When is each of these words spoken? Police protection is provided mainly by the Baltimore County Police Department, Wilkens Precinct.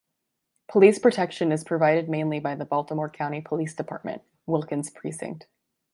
Police 0.67 0.97
protection 0.97 1.51
is 1.51 1.63
provided 1.63 2.09
mainly 2.09 2.39
by 2.39 2.55
the 2.55 2.65
Baltimore 2.65 3.07
County 3.07 3.39
Police 3.39 3.75
Department, 3.75 4.23
Wilkens 4.47 4.89
Precinct. 4.91 5.45